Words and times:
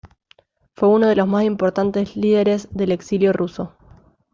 Fue 0.73 0.87
uno 0.89 1.05
de 1.05 1.15
los 1.15 1.27
más 1.27 1.43
importantes 1.43 2.15
líderes 2.15 2.67
del 2.73 2.91
exilio 2.91 3.33
ruso. 3.33 3.77